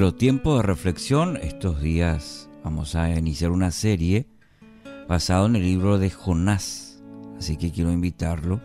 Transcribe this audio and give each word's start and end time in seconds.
nuestro 0.00 0.16
tiempo 0.16 0.56
de 0.56 0.62
reflexión, 0.62 1.36
estos 1.36 1.82
días 1.82 2.48
vamos 2.64 2.94
a 2.94 3.10
iniciar 3.10 3.50
una 3.50 3.70
serie 3.70 4.26
basada 5.06 5.44
en 5.44 5.56
el 5.56 5.62
libro 5.62 5.98
de 5.98 6.08
Jonás. 6.08 7.02
Así 7.36 7.58
que 7.58 7.70
quiero 7.70 7.92
invitarlo, 7.92 8.62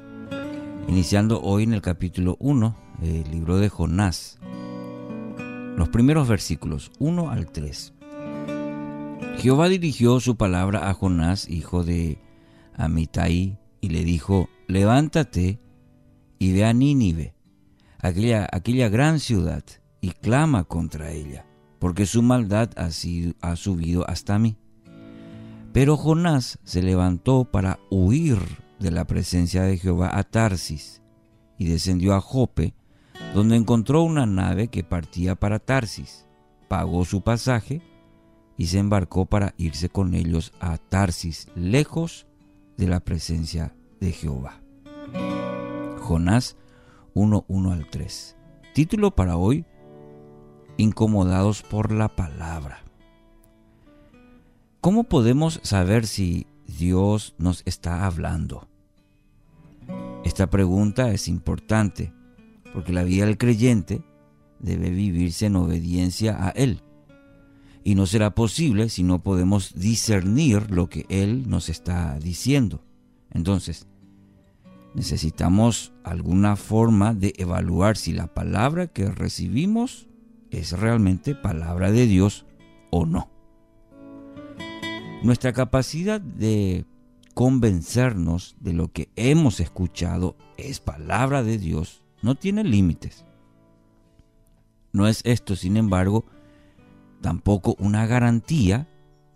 iniciando 0.88 1.42
hoy 1.42 1.64
en 1.64 1.74
el 1.74 1.82
capítulo 1.82 2.38
1 2.40 2.78
del 3.02 3.30
libro 3.30 3.58
de 3.58 3.68
Jonás. 3.68 4.40
Los 5.76 5.90
primeros 5.90 6.30
versículos 6.30 6.90
1 7.00 7.30
al 7.30 7.52
3. 7.52 7.94
Jehová 9.40 9.68
dirigió 9.68 10.22
su 10.22 10.38
palabra 10.38 10.90
a 10.90 10.94
Jonás, 10.94 11.50
hijo 11.50 11.84
de 11.84 12.18
Amitai, 12.76 13.60
y 13.82 13.90
le 13.90 14.06
dijo, 14.06 14.48
levántate 14.68 15.60
y 16.40 16.54
ve 16.54 16.64
a 16.64 16.72
Nínive, 16.72 17.36
aquella, 18.00 18.48
aquella 18.54 18.88
gran 18.88 19.20
ciudad 19.20 19.66
y 20.06 20.12
clama 20.12 20.66
contra 20.66 21.10
ella, 21.10 21.48
porque 21.80 22.06
su 22.06 22.22
maldad 22.22 22.70
ha, 22.78 23.56
subido 23.56 24.08
hasta 24.08 24.38
mí. 24.38 24.56
Pero 25.74 25.98
Jonás 25.98 26.60
se 26.64 26.84
levantó 26.84 27.46
para 27.46 27.80
huir 27.90 28.38
de 28.78 28.92
la 28.92 29.06
presencia 29.06 29.64
de 29.64 29.80
Jehová 29.80 30.16
a 30.16 30.22
Tarsis, 30.22 31.02
y 31.58 31.66
descendió 31.66 32.14
a 32.14 32.22
Jope, 32.22 32.76
donde 33.34 33.56
encontró 33.56 34.04
una 34.04 34.28
nave 34.28 34.68
que 34.68 34.84
partía 34.84 35.34
para 35.34 35.58
Tarsis. 35.58 36.28
Pagó 36.68 37.04
su 37.04 37.24
pasaje 37.24 37.82
y 38.58 38.68
se 38.68 38.78
embarcó 38.78 39.26
para 39.26 39.56
irse 39.58 39.90
con 39.90 40.14
ellos 40.14 40.54
a 40.60 40.78
Tarsis, 40.78 41.48
lejos 41.56 42.28
de 42.78 42.88
la 42.90 43.00
presencia 43.00 43.76
de 44.00 44.12
Jehová. 44.12 44.62
Jonás 46.00 46.58
1.1 47.16 47.72
al 47.74 47.90
3. 47.90 48.38
Título 48.76 49.16
para 49.16 49.38
hoy, 49.38 49.66
incomodados 50.78 51.62
por 51.64 51.92
la 51.92 52.10
palabra. 52.10 52.84
¿Cómo 54.82 55.06
podemos 55.06 55.60
saber 55.64 56.06
si 56.06 56.48
Dios 56.68 57.36
nos 57.38 57.64
está 57.66 58.06
hablando? 58.06 58.68
Esta 60.24 60.50
pregunta 60.50 61.12
es 61.12 61.28
importante 61.28 62.14
porque 62.74 62.94
la 62.94 63.04
vida 63.04 63.26
del 63.26 63.38
creyente 63.38 64.04
debe 64.60 64.90
vivirse 64.90 65.46
en 65.48 65.56
obediencia 65.56 66.48
a 66.48 66.50
Él. 66.50 66.82
Y 67.84 67.96
no 67.96 68.08
será 68.08 68.34
posible 68.34 68.90
si 68.90 69.04
no 69.04 69.22
podemos 69.22 69.74
discernir 69.76 70.72
lo 70.72 70.90
que 70.90 71.06
Él 71.10 71.48
nos 71.48 71.70
está 71.70 72.18
diciendo. 72.20 72.84
Entonces, 73.32 73.88
necesitamos 74.96 75.94
alguna 76.04 76.56
forma 76.56 77.14
de 77.14 77.34
evaluar 77.38 77.96
si 77.98 78.14
la 78.14 78.28
palabra 78.28 78.88
que 78.88 79.12
recibimos 79.12 80.08
es 80.60 80.72
realmente 80.72 81.36
palabra 81.36 81.92
de 81.92 82.08
Dios 82.08 82.46
o 82.92 83.06
no. 83.06 83.30
Nuestra 85.24 85.54
capacidad 85.54 86.22
de 86.22 86.86
convencernos 87.34 88.56
de 88.60 88.74
lo 88.74 88.92
que 88.92 89.10
hemos 89.16 89.60
escuchado 89.60 90.38
es 90.58 90.80
palabra 90.80 91.44
de 91.44 91.58
Dios 91.58 92.04
no 92.22 92.36
tiene 92.36 92.64
límites. 92.64 93.26
No 94.94 95.08
es 95.08 95.22
esto, 95.26 95.56
sin 95.56 95.78
embargo, 95.78 96.26
tampoco 97.22 97.76
una 97.80 98.08
garantía 98.08 98.88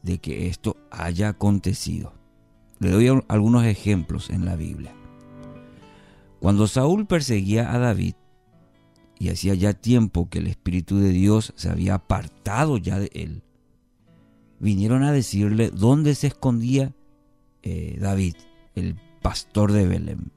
de 0.03 0.19
que 0.19 0.47
esto 0.47 0.77
haya 0.89 1.29
acontecido. 1.29 2.13
Le 2.79 2.91
doy 2.91 3.07
algunos 3.27 3.65
ejemplos 3.65 4.29
en 4.29 4.45
la 4.45 4.55
Biblia. 4.55 4.93
Cuando 6.39 6.67
Saúl 6.67 7.05
perseguía 7.05 7.73
a 7.73 7.79
David, 7.79 8.15
y 9.19 9.27
hacía 9.27 9.53
ya 9.53 9.73
tiempo 9.73 10.29
que 10.29 10.39
el 10.39 10.47
Espíritu 10.47 10.97
de 10.97 11.09
Dios 11.09 11.53
se 11.57 11.69
había 11.69 11.95
apartado 11.95 12.77
ya 12.77 12.97
de 12.97 13.11
él, 13.13 13.43
vinieron 14.59 15.03
a 15.03 15.11
decirle 15.11 15.71
dónde 15.71 16.15
se 16.15 16.27
escondía 16.27 16.95
eh, 17.61 17.97
David, 17.99 18.35
el 18.75 18.95
pastor 19.21 19.73
de 19.73 19.85
Belén. 19.85 20.31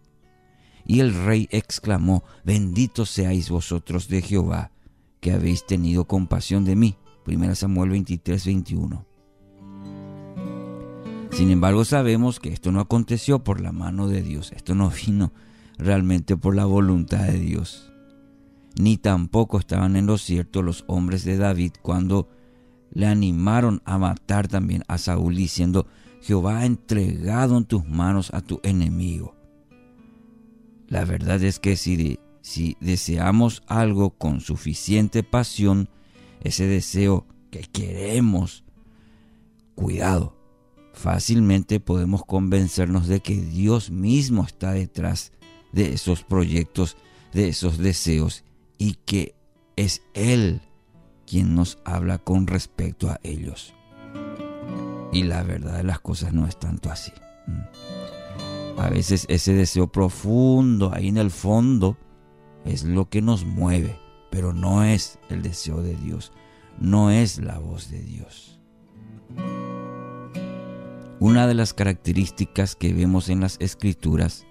Y 0.84 0.98
el 0.98 1.14
rey 1.14 1.48
exclamó, 1.52 2.24
bendito 2.44 3.06
seáis 3.06 3.50
vosotros 3.50 4.08
de 4.08 4.20
Jehová, 4.20 4.72
que 5.20 5.30
habéis 5.30 5.64
tenido 5.64 6.06
compasión 6.06 6.64
de 6.64 6.74
mí. 6.74 6.96
1 7.24 7.54
Samuel 7.54 7.90
23, 7.90 8.44
21. 8.44 9.06
Sin 11.30 11.50
embargo, 11.52 11.84
sabemos 11.84 12.40
que 12.40 12.52
esto 12.52 12.72
no 12.72 12.80
aconteció 12.80 13.44
por 13.44 13.60
la 13.60 13.70
mano 13.70 14.08
de 14.08 14.22
Dios, 14.22 14.50
esto 14.50 14.74
no 14.74 14.90
vino 14.90 15.32
realmente 15.78 16.36
por 16.36 16.56
la 16.56 16.64
voluntad 16.64 17.24
de 17.26 17.38
Dios 17.38 17.91
ni 18.76 18.96
tampoco 18.96 19.58
estaban 19.58 19.96
en 19.96 20.06
lo 20.06 20.18
cierto 20.18 20.62
los 20.62 20.84
hombres 20.86 21.24
de 21.24 21.36
David 21.36 21.72
cuando 21.82 22.28
le 22.92 23.06
animaron 23.06 23.82
a 23.84 23.98
matar 23.98 24.48
también 24.48 24.84
a 24.88 24.98
Saúl 24.98 25.34
diciendo, 25.34 25.86
Jehová 26.20 26.58
ha 26.58 26.66
entregado 26.66 27.56
en 27.56 27.64
tus 27.64 27.86
manos 27.86 28.32
a 28.32 28.40
tu 28.42 28.60
enemigo. 28.62 29.34
La 30.88 31.04
verdad 31.04 31.42
es 31.42 31.58
que 31.58 31.76
si, 31.76 32.18
si 32.42 32.76
deseamos 32.80 33.62
algo 33.66 34.10
con 34.10 34.40
suficiente 34.40 35.22
pasión, 35.22 35.88
ese 36.42 36.66
deseo 36.66 37.26
que 37.50 37.60
queremos, 37.60 38.64
cuidado, 39.74 40.36
fácilmente 40.92 41.80
podemos 41.80 42.24
convencernos 42.24 43.08
de 43.08 43.20
que 43.20 43.40
Dios 43.40 43.90
mismo 43.90 44.44
está 44.44 44.72
detrás 44.72 45.32
de 45.72 45.94
esos 45.94 46.24
proyectos, 46.24 46.96
de 47.32 47.48
esos 47.48 47.78
deseos 47.78 48.44
y 48.82 48.94
que 49.04 49.36
es 49.76 50.02
Él 50.12 50.60
quien 51.24 51.54
nos 51.54 51.78
habla 51.84 52.18
con 52.18 52.48
respecto 52.48 53.10
a 53.10 53.20
ellos. 53.22 53.74
Y 55.12 55.22
la 55.22 55.44
verdad 55.44 55.76
de 55.76 55.84
las 55.84 56.00
cosas 56.00 56.32
no 56.32 56.48
es 56.48 56.58
tanto 56.58 56.90
así. 56.90 57.12
Mm. 57.46 58.80
A 58.80 58.90
veces 58.90 59.24
ese 59.28 59.52
deseo 59.52 59.86
profundo 59.86 60.90
ahí 60.92 61.06
en 61.06 61.16
el 61.16 61.30
fondo 61.30 61.96
es 62.64 62.82
lo 62.82 63.08
que 63.08 63.22
nos 63.22 63.44
mueve, 63.44 64.00
pero 64.32 64.52
no 64.52 64.82
es 64.82 65.20
el 65.28 65.42
deseo 65.42 65.80
de 65.80 65.94
Dios, 65.94 66.32
no 66.80 67.12
es 67.12 67.38
la 67.38 67.60
voz 67.60 67.88
de 67.88 68.02
Dios. 68.02 68.58
Una 71.20 71.46
de 71.46 71.54
las 71.54 71.72
características 71.72 72.74
que 72.74 72.92
vemos 72.92 73.28
en 73.28 73.42
las 73.42 73.58
escrituras 73.60 74.44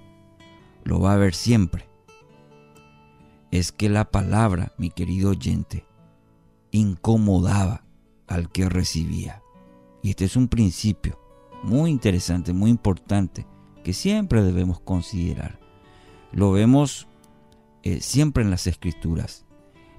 lo 0.85 1.01
va 1.01 1.15
a 1.15 1.17
ver 1.17 1.33
siempre 1.33 1.90
es 3.51 3.71
que 3.71 3.89
la 3.89 4.09
palabra, 4.09 4.73
mi 4.77 4.89
querido 4.89 5.31
oyente, 5.31 5.85
incomodaba 6.71 7.83
al 8.27 8.49
que 8.49 8.69
recibía. 8.69 9.43
Y 10.01 10.11
este 10.11 10.25
es 10.25 10.35
un 10.35 10.47
principio 10.47 11.19
muy 11.63 11.91
interesante, 11.91 12.53
muy 12.53 12.71
importante, 12.71 13.45
que 13.83 13.93
siempre 13.93 14.41
debemos 14.41 14.79
considerar. 14.79 15.59
Lo 16.31 16.51
vemos 16.51 17.07
eh, 17.83 17.99
siempre 17.99 18.43
en 18.43 18.51
las 18.51 18.67
escrituras. 18.67 19.45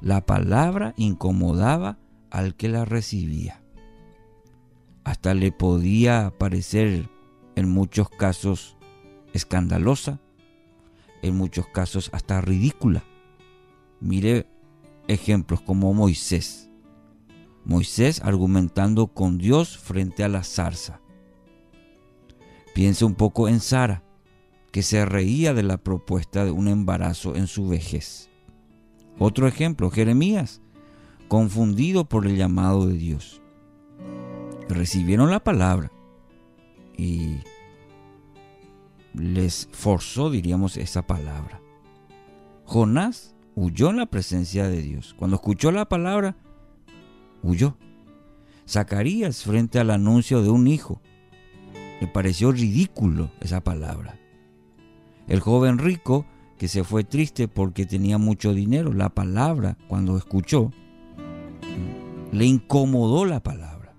La 0.00 0.24
palabra 0.24 0.94
incomodaba 0.96 1.98
al 2.30 2.54
que 2.54 2.68
la 2.68 2.84
recibía. 2.84 3.62
Hasta 5.04 5.34
le 5.34 5.52
podía 5.52 6.32
parecer 6.38 7.10
en 7.54 7.68
muchos 7.68 8.08
casos 8.08 8.76
escandalosa, 9.34 10.20
en 11.22 11.36
muchos 11.36 11.66
casos 11.66 12.08
hasta 12.12 12.40
ridícula. 12.40 13.04
Mire 14.02 14.48
ejemplos 15.06 15.60
como 15.60 15.94
Moisés. 15.94 16.68
Moisés 17.64 18.20
argumentando 18.22 19.06
con 19.06 19.38
Dios 19.38 19.78
frente 19.78 20.24
a 20.24 20.28
la 20.28 20.42
zarza. 20.42 21.00
Piensa 22.74 23.06
un 23.06 23.14
poco 23.14 23.48
en 23.48 23.60
Sara, 23.60 24.02
que 24.72 24.82
se 24.82 25.04
reía 25.04 25.54
de 25.54 25.62
la 25.62 25.76
propuesta 25.76 26.44
de 26.44 26.50
un 26.50 26.66
embarazo 26.66 27.36
en 27.36 27.46
su 27.46 27.68
vejez. 27.68 28.28
Otro 29.20 29.46
ejemplo, 29.46 29.88
Jeremías, 29.90 30.62
confundido 31.28 32.08
por 32.08 32.26
el 32.26 32.36
llamado 32.36 32.88
de 32.88 32.94
Dios. 32.94 33.40
Recibieron 34.68 35.30
la 35.30 35.44
palabra 35.44 35.92
y 36.96 37.36
les 39.14 39.68
forzó, 39.70 40.28
diríamos, 40.28 40.76
esa 40.76 41.06
palabra. 41.06 41.60
Jonás 42.64 43.36
huyó 43.54 43.90
en 43.90 43.98
la 43.98 44.06
presencia 44.06 44.68
de 44.68 44.82
Dios. 44.82 45.14
Cuando 45.18 45.36
escuchó 45.36 45.70
la 45.70 45.88
palabra, 45.88 46.36
huyó. 47.42 47.76
Zacarías 48.68 49.42
frente 49.42 49.78
al 49.78 49.90
anuncio 49.90 50.42
de 50.42 50.50
un 50.50 50.66
hijo. 50.66 51.00
Le 52.00 52.06
pareció 52.06 52.52
ridículo 52.52 53.30
esa 53.40 53.60
palabra. 53.62 54.18
El 55.28 55.40
joven 55.40 55.78
rico 55.78 56.26
que 56.58 56.68
se 56.68 56.84
fue 56.84 57.04
triste 57.04 57.48
porque 57.48 57.86
tenía 57.86 58.18
mucho 58.18 58.54
dinero, 58.54 58.92
la 58.92 59.08
palabra, 59.08 59.76
cuando 59.88 60.16
escuchó, 60.16 60.70
le 62.30 62.46
incomodó 62.46 63.24
la 63.24 63.42
palabra. 63.42 63.94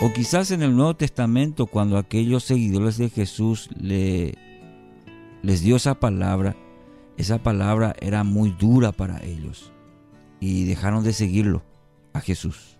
O 0.00 0.12
quizás 0.12 0.50
en 0.50 0.62
el 0.62 0.76
Nuevo 0.76 0.94
Testamento, 0.94 1.66
cuando 1.66 1.96
aquellos 1.96 2.44
seguidores 2.44 2.98
de 2.98 3.08
Jesús 3.08 3.70
le 3.80 4.34
les 5.44 5.60
dio 5.60 5.76
esa 5.76 5.94
palabra, 5.94 6.56
esa 7.18 7.42
palabra 7.42 7.94
era 8.00 8.24
muy 8.24 8.50
dura 8.50 8.92
para 8.92 9.22
ellos 9.22 9.70
y 10.40 10.64
dejaron 10.64 11.04
de 11.04 11.12
seguirlo 11.12 11.62
a 12.14 12.20
Jesús. 12.20 12.78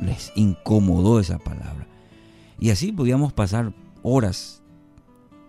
Les 0.00 0.32
incomodó 0.34 1.20
esa 1.20 1.38
palabra. 1.38 1.86
Y 2.58 2.70
así 2.70 2.90
podíamos 2.90 3.34
pasar 3.34 3.74
horas, 4.02 4.62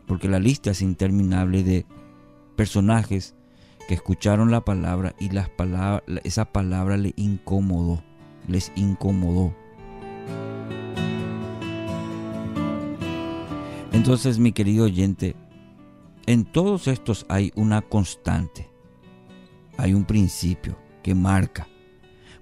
porque 0.08 0.28
la 0.28 0.40
lista 0.40 0.72
es 0.72 0.82
interminable 0.82 1.64
de 1.64 1.86
personajes 2.58 3.34
que 3.88 3.94
escucharon 3.94 4.52
la 4.52 4.60
palabra 4.66 5.16
y 5.22 5.30
las 5.30 5.50
esa 6.26 6.44
palabra 6.52 6.98
le 6.98 7.14
incomodó, 7.16 8.04
les 8.46 8.74
incomodó. 8.76 9.56
Entonces, 13.94 14.38
mi 14.38 14.52
querido 14.52 14.84
oyente, 14.84 15.38
en 16.30 16.46
todos 16.46 16.88
estos 16.88 17.26
hay 17.28 17.52
una 17.56 17.82
constante, 17.82 18.70
hay 19.78 19.96
un 19.96 20.06
principio 20.06 20.78
que 21.02 21.16
marca. 21.16 21.68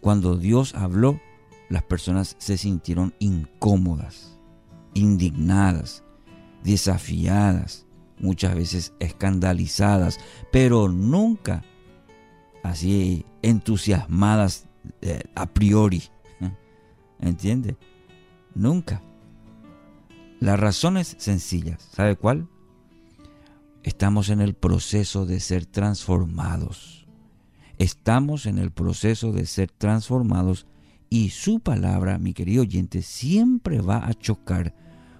Cuando 0.01 0.35
Dios 0.35 0.75
habló, 0.75 1.21
las 1.69 1.83
personas 1.83 2.35
se 2.37 2.57
sintieron 2.57 3.13
incómodas, 3.19 4.37
indignadas, 4.93 6.03
desafiadas, 6.65 7.85
muchas 8.19 8.55
veces 8.55 8.93
escandalizadas, 8.99 10.19
pero 10.51 10.89
nunca 10.89 11.63
así 12.63 13.25
entusiasmadas 13.41 14.67
eh, 14.99 15.23
a 15.33 15.45
priori. 15.45 16.03
¿Entiende? 17.21 17.77
Nunca. 18.53 19.01
La 20.41 20.57
razón 20.57 20.97
es 20.97 21.15
sencilla. 21.19 21.77
¿Sabe 21.79 22.17
cuál? 22.17 22.49
Estamos 23.87 24.27
en 24.27 24.41
el 24.41 24.53
proceso 24.53 25.25
de 25.25 25.39
ser 25.39 25.65
transformados. 25.65 27.07
Estamos 27.77 28.45
en 28.45 28.57
el 28.57 28.71
proceso 28.71 29.31
de 29.31 29.45
ser 29.45 29.71
transformados 29.71 30.67
y 31.09 31.29
su 31.29 31.61
palabra, 31.61 32.17
mi 32.17 32.33
querido 32.33 32.63
oyente, 32.63 33.01
siempre 33.01 33.79
va 33.79 34.05
a 34.05 34.13
chocar 34.13 34.75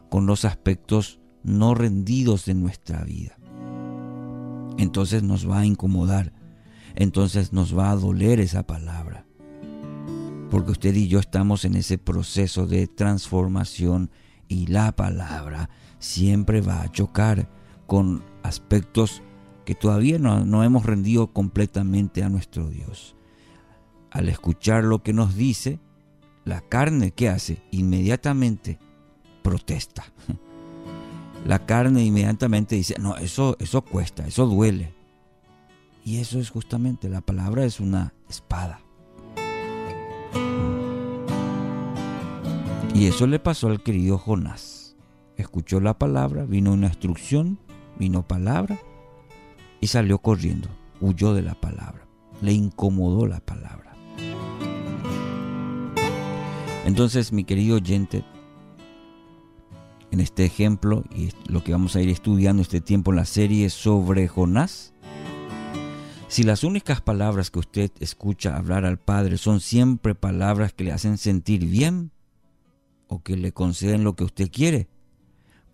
con 0.10 0.26
los 0.26 0.44
aspectos 0.44 1.22
no 1.44 1.76
rendidos 1.76 2.44
de 2.44 2.56
nuestra 2.56 3.06
vida. 3.06 3.38
Entonces 4.78 5.24
nos 5.24 5.50
va 5.50 5.60
a 5.60 5.66
incomodar, 5.66 6.34
entonces 6.94 7.54
nos 7.54 7.76
va 7.76 7.92
a 7.92 7.96
doler 7.96 8.42
esa 8.42 8.68
palabra. 8.68 9.26
Porque 10.52 10.72
usted 10.72 10.94
y 10.94 11.08
yo 11.08 11.20
estamos 11.20 11.64
en 11.64 11.76
ese 11.76 11.98
proceso 11.98 12.68
de 12.68 12.88
transformación 12.88 14.12
y 14.50 14.68
la 14.68 14.94
palabra 14.94 15.70
siempre 16.00 16.60
va 16.60 16.82
a 16.82 16.92
chocar 16.92 17.57
con 17.88 18.24
aspectos 18.44 19.24
que 19.66 19.76
todavía 19.76 20.20
no, 20.20 20.64
hemos 20.64 20.86
rendido 20.86 21.28
completamente 21.34 22.24
a 22.24 22.30
nuestro 22.30 22.70
Dios. 22.70 23.16
Al 24.12 24.30
escuchar 24.30 24.84
lo 24.84 25.04
que 25.04 25.14
nos 25.14 25.36
dice, 25.36 25.80
la 26.46 26.62
carne, 26.62 27.12
¿qué 27.12 27.30
hace? 27.30 27.62
Inmediatamente 27.72 28.80
protesta. 29.42 30.06
La 31.46 31.66
carne 31.66 32.04
inmediatamente 32.04 32.76
dice, 32.76 32.96
no, 33.00 33.16
eso, 33.16 33.56
eso 33.60 33.82
cuesta, 33.82 34.28
eso 34.28 34.48
duele. 34.48 34.94
Y 36.04 36.18
eso 36.18 36.40
es 36.40 36.50
justamente, 36.50 37.08
la 37.08 37.22
palabra 37.22 37.64
es 37.64 37.80
una 37.80 38.14
espada. 38.28 38.82
Y 42.94 43.06
eso 43.06 43.28
le 43.28 43.40
pasó 43.40 43.68
al 43.68 43.84
querido 43.84 44.18
Jonás. 44.18 44.96
Escuchó 45.38 45.80
la 45.80 45.98
palabra, 45.98 46.46
vino 46.46 46.74
una 46.74 46.88
instrucción, 46.88 47.60
vino 48.00 48.28
palabra 48.28 48.78
y 49.80 49.88
salió 49.88 50.20
corriendo, 50.20 50.70
huyó 51.02 51.34
de 51.34 51.42
la 51.42 51.56
palabra, 51.56 52.08
le 52.42 52.54
incomodó 52.54 53.28
la 53.28 53.40
palabra. 53.40 53.94
Entonces, 56.86 57.34
mi 57.34 57.44
querido 57.44 57.76
oyente, 57.76 58.24
en 60.12 60.22
este 60.22 60.46
ejemplo 60.46 61.04
y 61.14 61.32
lo 61.52 61.64
que 61.64 61.74
vamos 61.74 61.96
a 61.96 62.02
ir 62.02 62.10
estudiando 62.10 62.62
este 62.62 62.80
tiempo 62.80 63.12
en 63.12 63.18
la 63.18 63.26
serie 63.26 63.70
sobre 63.70 64.28
Jonás, 64.28 64.94
si 66.30 66.44
las 66.44 66.64
únicas 66.64 67.02
palabras 67.02 67.52
que 67.52 67.60
usted 67.60 67.92
escucha 68.00 68.58
hablar 68.58 68.86
al 68.86 69.00
Padre 69.00 69.38
son 69.38 69.60
siempre 69.60 70.16
palabras 70.16 70.74
que 70.74 70.84
le 70.84 70.92
hacen 70.92 71.18
sentir 71.18 71.66
bien 71.66 72.12
o 73.08 73.22
que 73.24 73.38
le 73.38 73.54
conceden 73.54 74.04
lo 74.04 74.16
que 74.16 74.26
usted 74.26 74.50
quiere, 74.52 74.88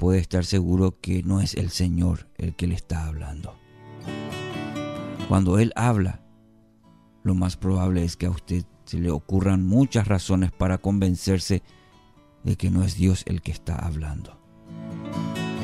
puede 0.03 0.19
estar 0.19 0.43
seguro 0.43 0.99
que 0.99 1.23
no 1.23 1.39
es 1.39 1.53
el 1.53 1.69
Señor 1.69 2.27
el 2.37 2.57
que 2.57 2.67
le 2.67 2.75
está 2.75 3.07
hablando. 3.07 3.55
Cuando 5.29 5.59
Él 5.59 5.71
habla, 5.77 6.19
lo 7.23 7.35
más 7.35 7.55
probable 7.55 8.03
es 8.03 8.17
que 8.17 8.25
a 8.25 8.29
usted 8.29 8.65
se 8.83 8.99
le 8.99 9.11
ocurran 9.11 9.65
muchas 9.65 10.09
razones 10.09 10.51
para 10.51 10.77
convencerse 10.77 11.63
de 12.43 12.57
que 12.57 12.69
no 12.69 12.83
es 12.83 12.97
Dios 12.97 13.23
el 13.27 13.41
que 13.41 13.53
está 13.53 13.77
hablando. 13.77 14.37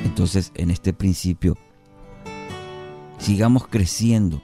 Entonces, 0.05 0.53
en 0.55 0.71
este 0.71 0.93
principio, 0.93 1.57
sigamos 3.17 3.67
creciendo, 3.67 4.41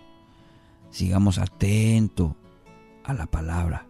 sigamos 0.90 1.38
atentos 1.38 2.34
a 3.06 3.14
la 3.14 3.28
palabra, 3.28 3.88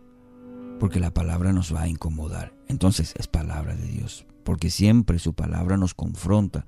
porque 0.80 1.00
la 1.00 1.12
palabra 1.12 1.52
nos 1.52 1.74
va 1.74 1.82
a 1.82 1.88
incomodar. 1.88 2.54
Entonces 2.68 3.16
es 3.18 3.26
palabra 3.28 3.76
de 3.76 3.88
Dios, 3.88 4.28
porque 4.46 4.70
siempre 4.70 5.18
su 5.18 5.34
palabra 5.34 5.76
nos 5.76 5.96
confronta, 5.96 6.68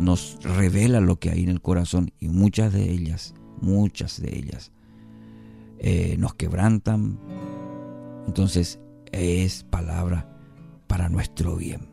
nos, 0.00 0.38
revela 0.42 1.00
lo 1.00 1.18
que 1.18 1.30
hay 1.30 1.42
en 1.42 1.50
el 1.50 1.60
corazón 1.60 2.12
y 2.20 2.28
muchas 2.28 2.72
de 2.72 2.90
ellas, 2.90 3.34
muchas 3.60 4.22
de 4.22 4.38
ellas, 4.38 4.70
eh, 5.80 6.16
nos 6.18 6.36
quebrantan. 6.36 7.18
Entonces 8.26 8.78
es 9.12 9.64
palabra 9.64 10.38
para 10.86 11.08
nuestro 11.08 11.56
bien. 11.56 11.90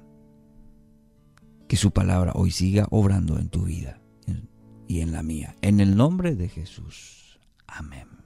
Que 1.68 1.77
su 1.77 1.92
palabra 1.92 2.33
hoy 2.36 2.51
siga 2.51 2.88
obrando 2.92 3.39
en 3.39 3.50
tu 3.50 3.63
vida 3.63 4.00
y 4.88 5.01
en 5.01 5.12
la 5.13 5.24
mía. 5.24 5.56
En 5.62 5.80
el 5.80 5.97
nombre 5.97 6.36
de 6.36 6.47
Jesús. 6.47 7.39
Amén. 7.65 8.20